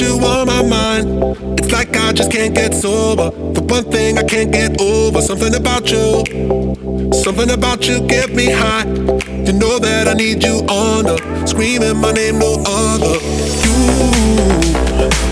you 0.00 0.18
on 0.18 0.46
my 0.46 0.62
mind. 0.62 1.58
It's 1.58 1.72
like 1.72 1.96
I 1.96 2.12
just 2.12 2.30
can't 2.30 2.54
get 2.54 2.74
sober. 2.74 3.30
The 3.52 3.62
one 3.62 3.84
thing 3.84 4.18
I 4.18 4.22
can't 4.22 4.52
get 4.52 4.80
over, 4.80 5.20
something 5.20 5.54
about 5.54 5.90
you. 5.90 7.12
Something 7.12 7.50
about 7.50 7.86
you 7.86 8.00
get 8.06 8.34
me 8.34 8.50
high. 8.50 8.84
You 8.84 9.52
know 9.52 9.78
that 9.78 10.08
I 10.08 10.14
need 10.14 10.42
you 10.42 10.56
on 10.68 11.04
the 11.04 11.46
Screaming 11.46 11.98
my 11.98 12.12
name, 12.12 12.38
no 12.38 12.62
other. 12.66 13.16
You, 13.64 13.78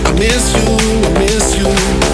I 0.05 0.11
miss 0.17 0.53
you, 0.55 0.77
I 1.05 1.19
miss 1.19 1.57
you. 1.57 2.04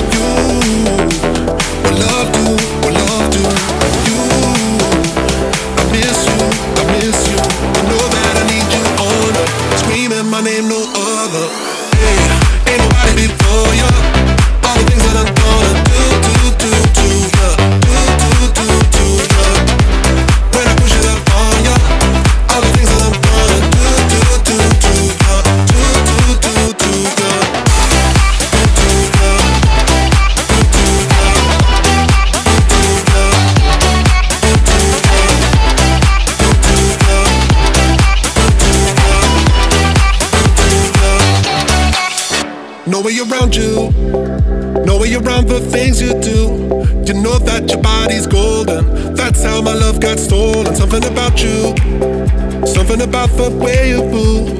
up 53.41 53.53
where 53.53 53.85
you 53.85 54.03
move. 54.03 54.59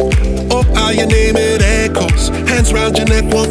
Oh, 0.52 0.64
how 0.74 0.90
your 0.90 1.08
name 1.08 1.36
it 1.38 1.62
echoes. 1.62 2.30
Hands 2.50 2.74
round 2.74 2.98
your 2.98 3.08
neck, 3.08 3.32
one 3.34 3.51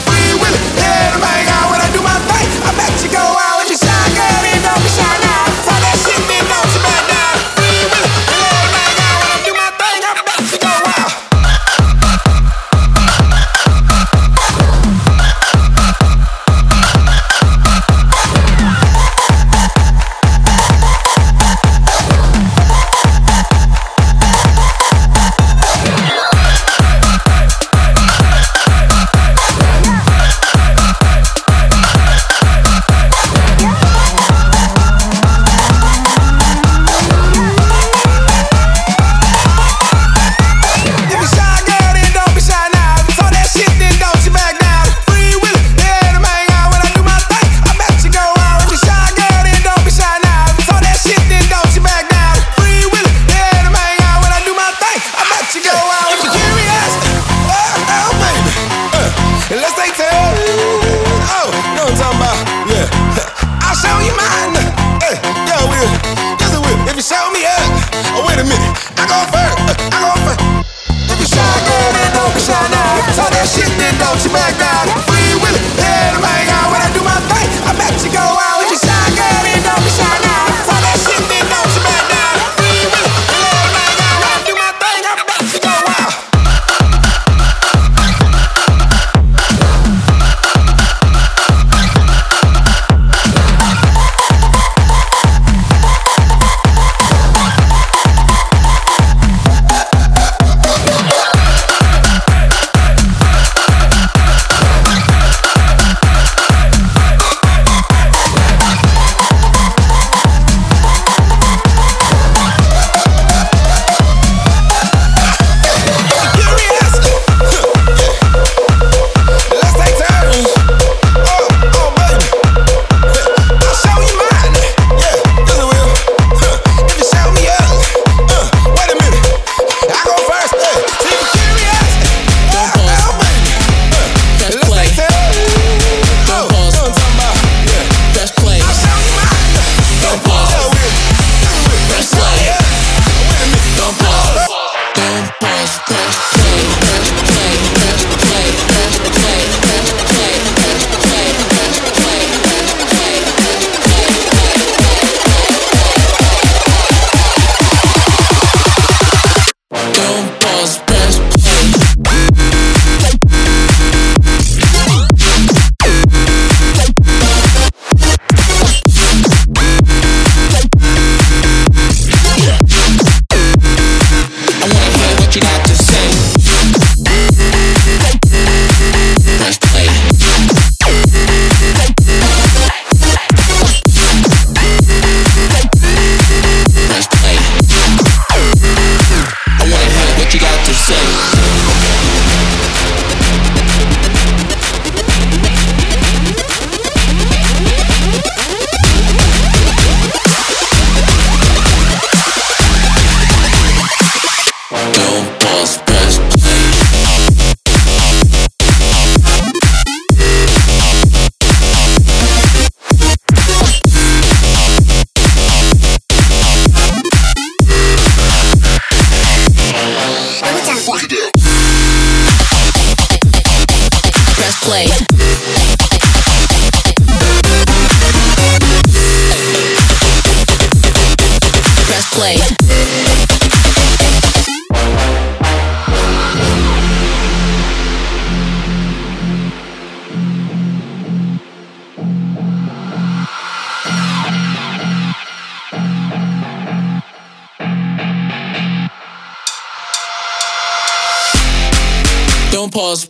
Don't 252.51 252.71
pause. 252.71 253.09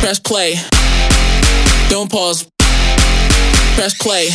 Press 0.00 0.20
play. 0.20 0.54
Don't 1.90 2.08
pause. 2.10 2.46
Press 3.74 3.94
play. 4.00 4.28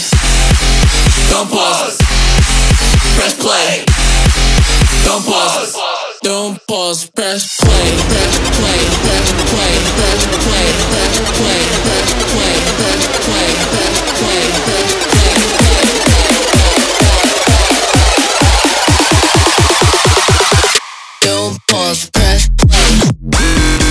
Don't 1.29 1.49
pause. 1.49 1.97
Press 3.15 3.33
play. 3.39 3.85
Don't 5.05 5.23
pause. 5.25 5.77
Don't 6.21 6.59
pause. 6.67 7.09
Press 7.15 7.55
play. 7.61 7.95
Press 8.11 8.37
play. 8.59 8.79
Press 9.05 9.31
play. 9.49 9.73
Press 9.95 10.27
play. 10.43 10.67
Press 10.91 11.15
play. 11.39 11.61
Press 11.87 12.11
play. 12.29 12.55
Press 12.75 13.01
play. 13.23 13.47
Press 13.71 13.95
play. 14.19 14.43
Press 14.65 14.91
play. 15.07 15.49
Don't 21.21 21.57
pause, 21.67 22.09
press 22.11 22.49
play. 22.57 23.08
Bye. 23.39 23.88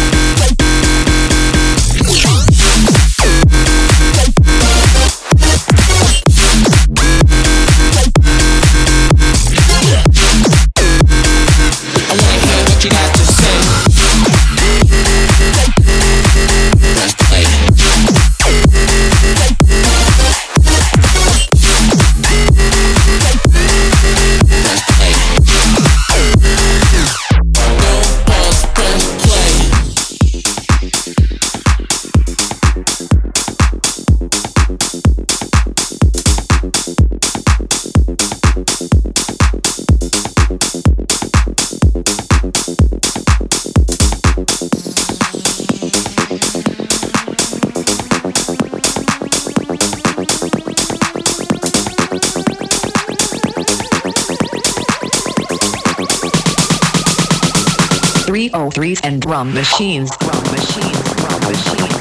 O3s 58.51 59.01
and 59.05 59.21
drum 59.21 59.53
machines, 59.53 60.17
drum 60.17 60.43
machines, 60.53 61.15
drum 61.15 61.41
machines. 61.41 61.98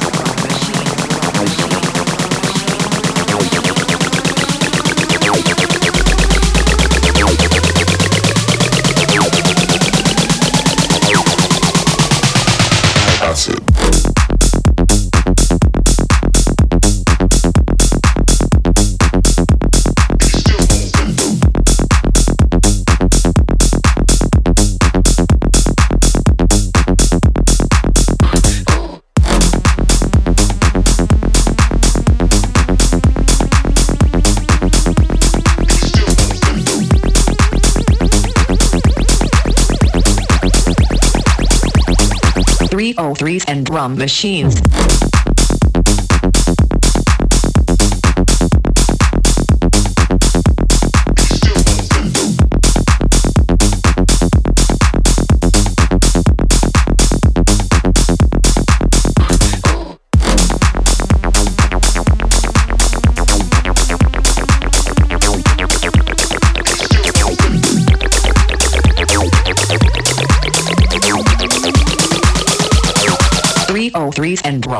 303s 42.77 43.43
and 43.47 43.65
drum 43.65 43.97
machines. 43.97 44.96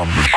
From. 0.05 0.37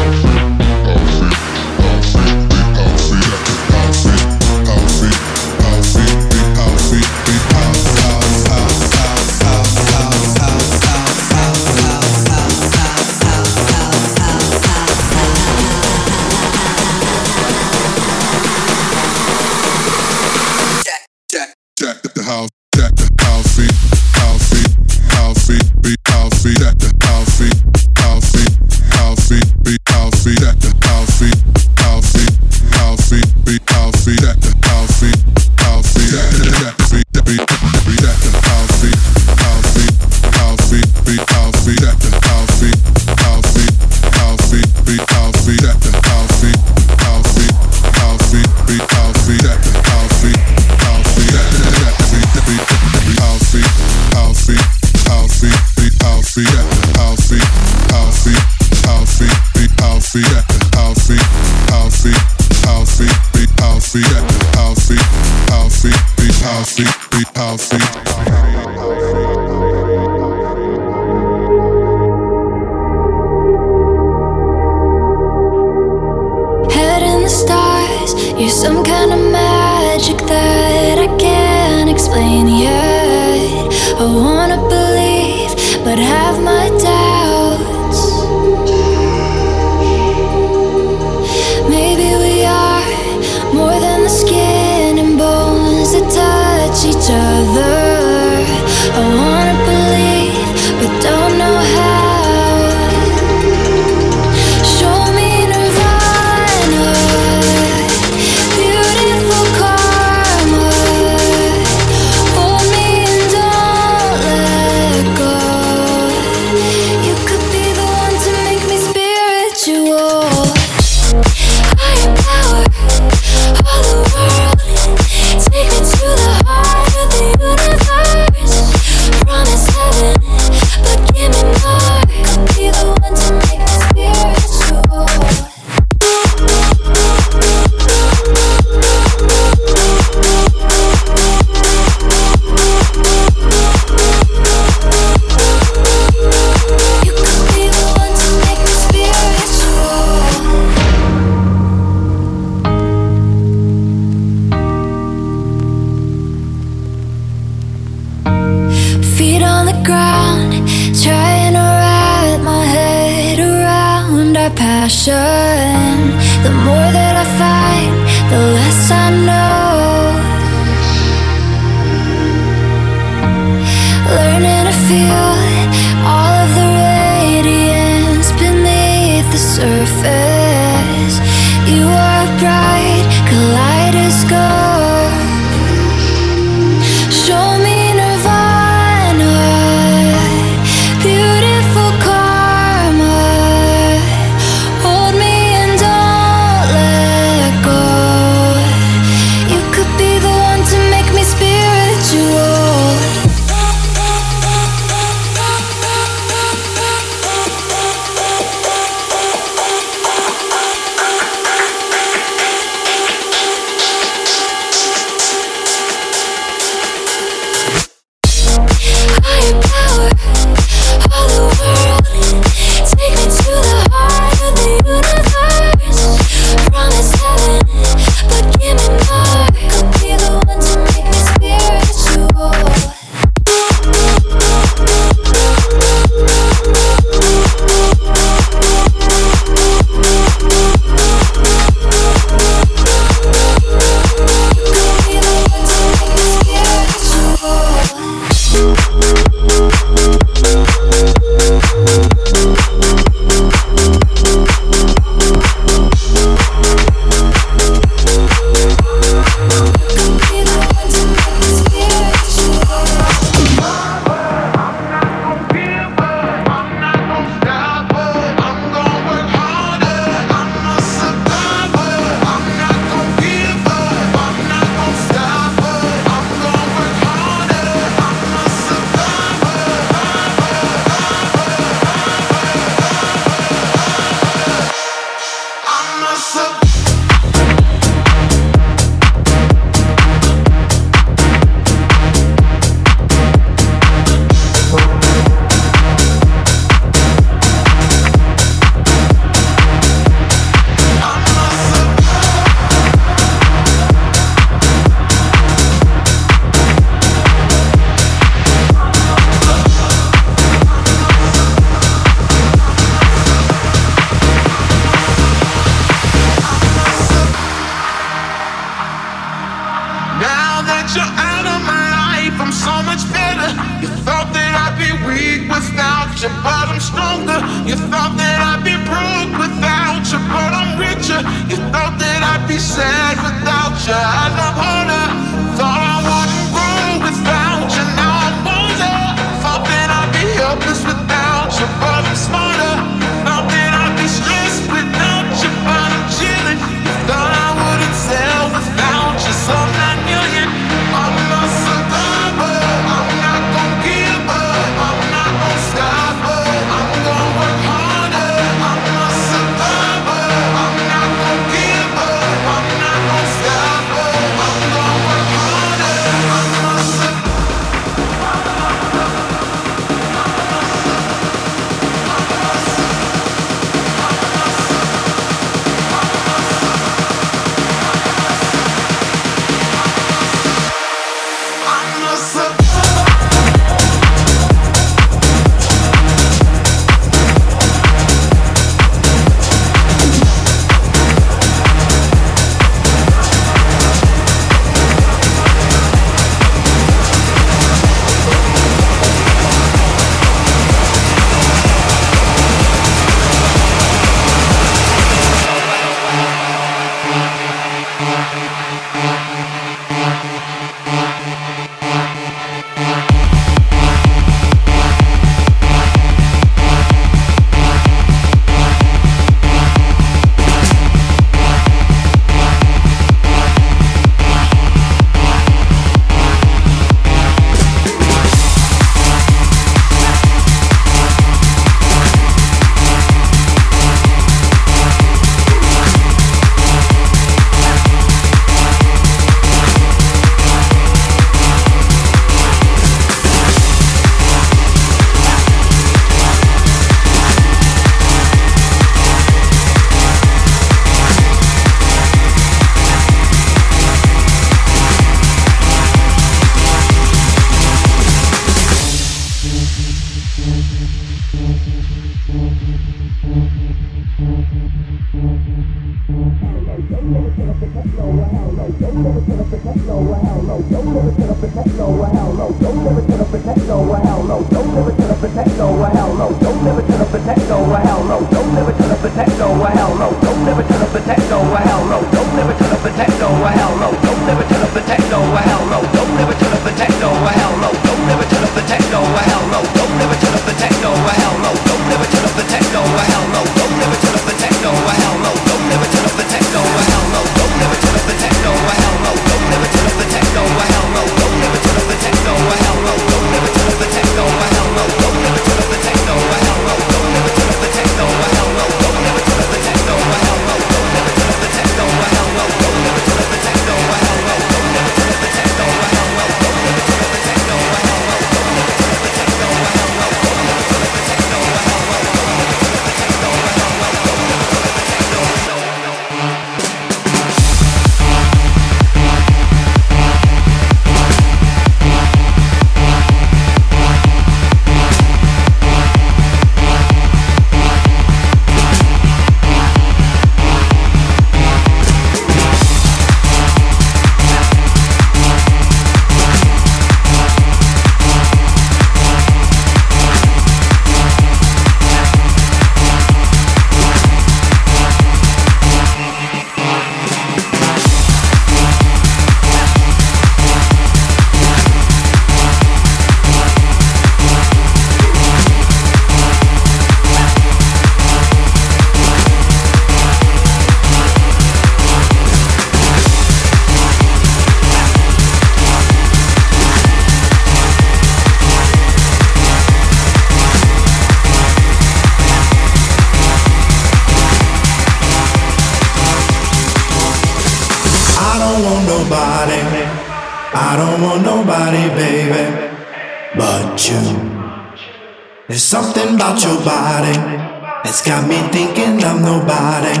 about 596.31 596.43
your 596.43 596.63
body. 596.63 597.89
It's 597.89 598.05
got 598.05 598.27
me 598.27 598.37
thinking 598.51 599.03
I'm 599.03 599.21
nobody. 599.21 600.00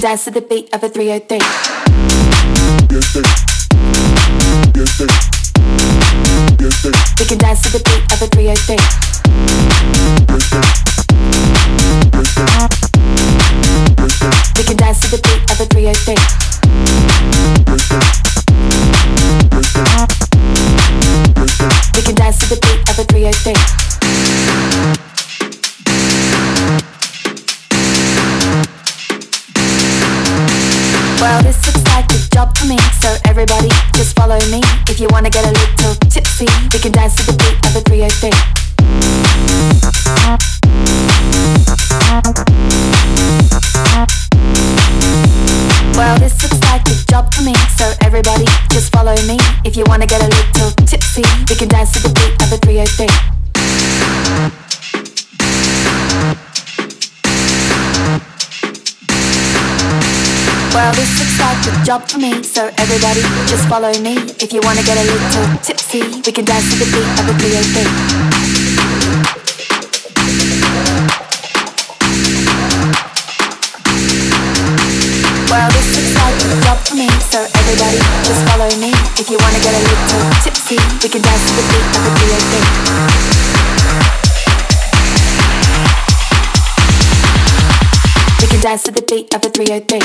dance 0.00 0.24
to 0.24 0.30
the 0.30 0.40
beat 0.40 0.72
of 0.74 0.82
a 0.84 0.88
303. 0.88 1.38
We 7.18 7.24
can 7.26 7.38
dance 7.38 7.62
to 7.62 7.72
the 7.72 7.82
beat 7.84 8.12
of 8.12 8.22
a 8.22 8.26
303. 8.28 9.17
Just 63.58 63.70
follow 63.70 63.90
me 63.90 64.14
if 64.38 64.52
you 64.52 64.60
wanna 64.62 64.84
get 64.84 64.96
a 64.96 65.02
little 65.02 65.58
tipsy. 65.58 65.98
We 65.98 66.30
can 66.30 66.44
dance 66.44 66.70
to 66.70 66.78
the 66.78 66.86
beat 66.94 67.02
of 67.18 67.26
a 67.26 67.34
BAB. 67.42 67.74
Well, 75.50 75.68
this 75.74 75.90
looks 75.90 76.14
like 76.14 76.38
a 76.38 76.54
job 76.62 76.78
for 76.86 76.94
me, 76.94 77.10
so 77.18 77.42
everybody 77.58 77.98
just 78.22 78.46
follow 78.46 78.70
me. 78.78 78.94
If 79.18 79.28
you 79.28 79.38
wanna 79.42 79.58
get 79.58 79.74
a 79.74 79.82
little 79.82 80.22
tipsy, 80.44 80.78
we 81.02 81.08
can 81.08 81.20
dance 81.20 81.42
to 81.50 81.52
the 81.58 81.66
beat 81.66 81.98
of 81.98 82.06
a 82.06 82.14
BAB. 82.14 82.52
We 88.40 88.46
can 88.46 88.60
dance 88.60 88.84
to 88.84 88.92
the 88.92 89.02
beat 89.02 89.34
of 89.34 89.44
a 89.44 89.50
303. 89.50 89.98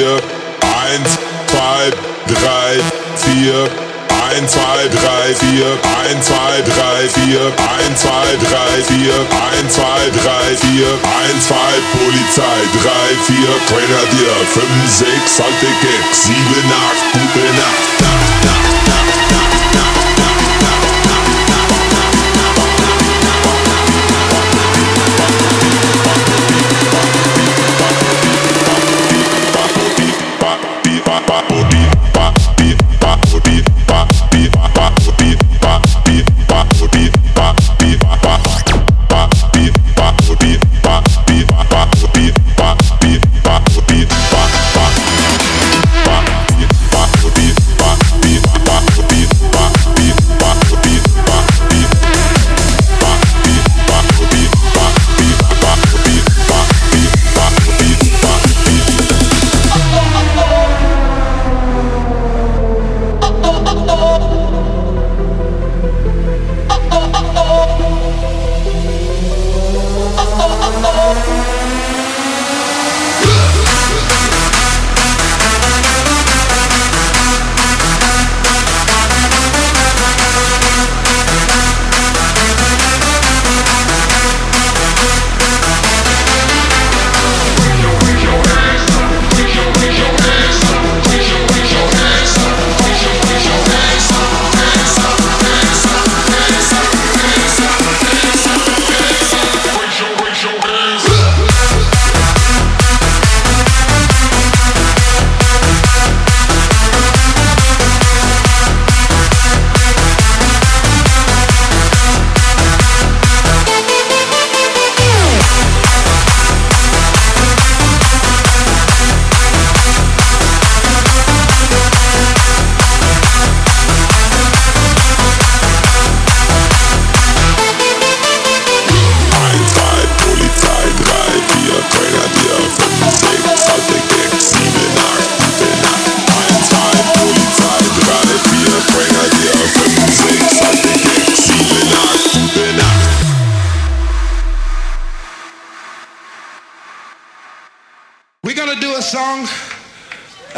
4, 0.00 0.06
1, 0.08 1.04
2, 1.48 1.92
3, 2.24 2.80
4, 3.20 3.68
1, 4.08 4.48
2, 4.48 4.88
3, 4.88 5.34
4, 5.34 5.76
1, 5.76 6.22
2, 6.24 6.62
3, 6.64 7.08
4, 7.08 7.52
1, 7.52 7.96
2, 7.96 8.36
3, 8.40 8.80
4, 8.80 9.28
1, 9.28 9.68
2, 9.68 10.10
3, 10.10 10.56
4, 10.56 10.96
1, 11.04 11.40
2, 11.42 11.82
Polizei, 11.92 12.60
3, 12.80 13.14
4, 13.28 13.60
Grenadier, 13.68 14.36
5, 14.48 14.88
6, 14.88 15.38
halte 15.38 15.68
Gag, 15.82 16.14
7, 16.14 16.32
8, 16.32 17.12
gute 17.12 17.44
Nacht, 17.60 18.00
Nacht, 18.00 18.44
Nacht. 18.44 18.79